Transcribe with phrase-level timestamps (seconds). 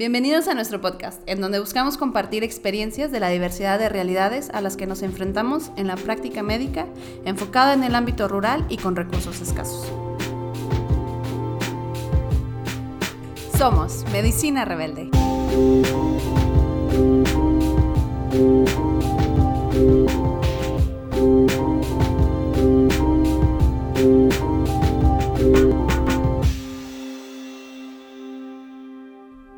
[0.00, 4.60] Bienvenidos a nuestro podcast, en donde buscamos compartir experiencias de la diversidad de realidades a
[4.60, 6.86] las que nos enfrentamos en la práctica médica,
[7.24, 9.90] enfocada en el ámbito rural y con recursos escasos.
[13.56, 15.10] Somos Medicina Rebelde.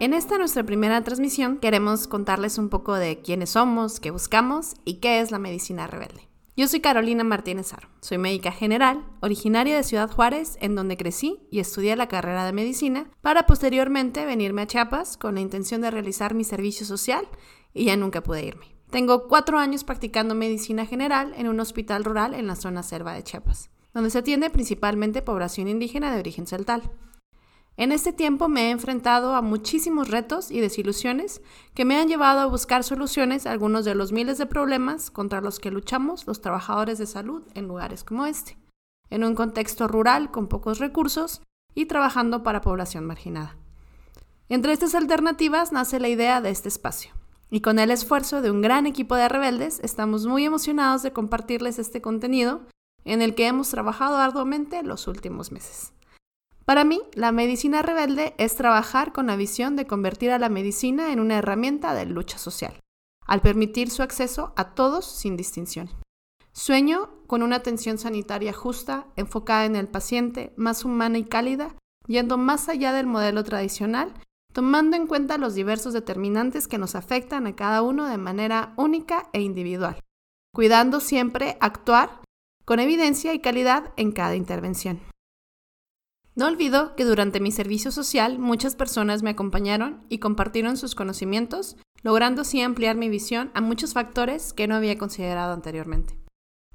[0.00, 4.94] En esta nuestra primera transmisión queremos contarles un poco de quiénes somos, qué buscamos y
[4.94, 6.26] qué es la medicina rebelde.
[6.56, 11.46] Yo soy Carolina Martínez Aro, soy médica general, originaria de Ciudad Juárez, en donde crecí
[11.50, 15.90] y estudié la carrera de medicina, para posteriormente venirme a Chiapas con la intención de
[15.90, 17.28] realizar mi servicio social
[17.74, 18.74] y ya nunca pude irme.
[18.88, 23.22] Tengo cuatro años practicando medicina general en un hospital rural en la zona selva de
[23.22, 26.90] Chiapas, donde se atiende principalmente población indígena de origen celtal.
[27.76, 31.40] En este tiempo me he enfrentado a muchísimos retos y desilusiones
[31.74, 35.40] que me han llevado a buscar soluciones a algunos de los miles de problemas contra
[35.40, 38.58] los que luchamos los trabajadores de salud en lugares como este,
[39.08, 41.42] en un contexto rural con pocos recursos
[41.74, 43.56] y trabajando para población marginada.
[44.48, 47.12] Entre estas alternativas nace la idea de este espacio,
[47.50, 51.78] y con el esfuerzo de un gran equipo de rebeldes estamos muy emocionados de compartirles
[51.78, 52.62] este contenido
[53.04, 55.92] en el que hemos trabajado arduamente los últimos meses.
[56.70, 61.12] Para mí, la medicina rebelde es trabajar con la visión de convertir a la medicina
[61.12, 62.78] en una herramienta de lucha social,
[63.26, 65.90] al permitir su acceso a todos sin distinción.
[66.52, 71.74] Sueño con una atención sanitaria justa, enfocada en el paciente, más humana y cálida,
[72.06, 74.14] yendo más allá del modelo tradicional,
[74.52, 79.28] tomando en cuenta los diversos determinantes que nos afectan a cada uno de manera única
[79.32, 79.98] e individual,
[80.54, 82.20] cuidando siempre actuar
[82.64, 85.00] con evidencia y calidad en cada intervención.
[86.36, 91.76] No olvido que durante mi servicio social muchas personas me acompañaron y compartieron sus conocimientos,
[92.02, 96.18] logrando así ampliar mi visión a muchos factores que no había considerado anteriormente.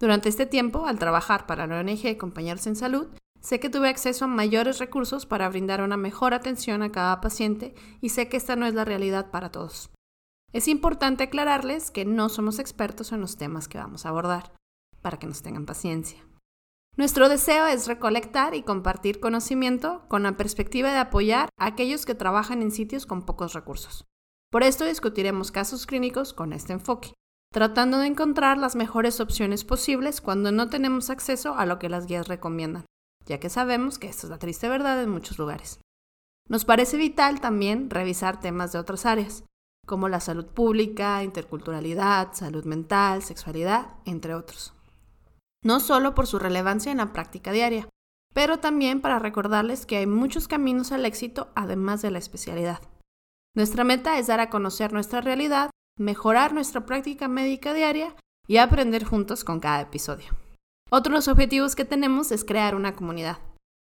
[0.00, 3.08] Durante este tiempo, al trabajar para la ONG Compañeros en Salud,
[3.40, 7.74] sé que tuve acceso a mayores recursos para brindar una mejor atención a cada paciente
[8.00, 9.90] y sé que esta no es la realidad para todos.
[10.52, 14.52] Es importante aclararles que no somos expertos en los temas que vamos a abordar,
[15.02, 16.24] para que nos tengan paciencia.
[16.94, 22.14] Nuestro deseo es recolectar y compartir conocimiento con la perspectiva de apoyar a aquellos que
[22.14, 24.04] trabajan en sitios con pocos recursos.
[24.50, 27.14] Por esto discutiremos casos clínicos con este enfoque,
[27.50, 32.06] tratando de encontrar las mejores opciones posibles cuando no tenemos acceso a lo que las
[32.06, 32.84] guías recomiendan,
[33.24, 35.80] ya que sabemos que esto es la triste verdad en muchos lugares.
[36.46, 39.44] Nos parece vital también revisar temas de otras áreas,
[39.86, 44.74] como la salud pública, interculturalidad, salud mental, sexualidad, entre otros
[45.62, 47.88] no solo por su relevancia en la práctica diaria,
[48.34, 52.80] pero también para recordarles que hay muchos caminos al éxito además de la especialidad.
[53.54, 59.04] Nuestra meta es dar a conocer nuestra realidad, mejorar nuestra práctica médica diaria y aprender
[59.04, 60.34] juntos con cada episodio.
[60.90, 63.38] Otros objetivos que tenemos es crear una comunidad.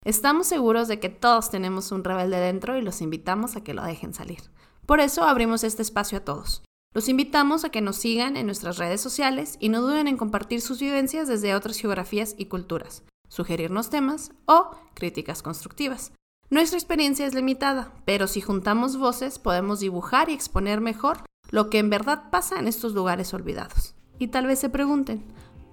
[0.03, 3.83] Estamos seguros de que todos tenemos un rebelde dentro y los invitamos a que lo
[3.83, 4.39] dejen salir.
[4.85, 6.63] Por eso abrimos este espacio a todos.
[6.95, 10.61] Los invitamos a que nos sigan en nuestras redes sociales y no duden en compartir
[10.61, 16.13] sus vivencias desde otras geografías y culturas, sugerirnos temas o críticas constructivas.
[16.49, 21.17] Nuestra experiencia es limitada, pero si juntamos voces podemos dibujar y exponer mejor
[21.49, 23.93] lo que en verdad pasa en estos lugares olvidados.
[24.17, 25.21] Y tal vez se pregunten,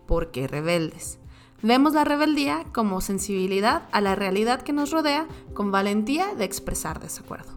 [0.08, 1.20] ¿por qué rebeldes?
[1.62, 6.98] Vemos la rebeldía como sensibilidad a la realidad que nos rodea con valentía de expresar
[6.98, 7.52] desacuerdo.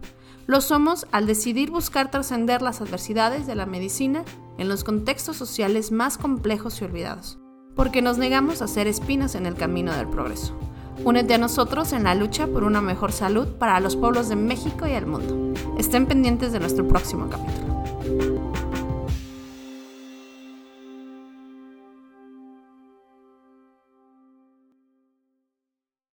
[0.47, 4.23] Lo somos al decidir buscar trascender las adversidades de la medicina
[4.59, 7.39] en los contextos sociales más complejos y olvidados,
[7.75, 10.56] porque nos negamos a ser espinas en el camino del progreso.
[11.03, 14.85] Únete a nosotros en la lucha por una mejor salud para los pueblos de México
[14.85, 15.53] y el mundo.
[15.79, 18.54] Estén pendientes de nuestro próximo capítulo.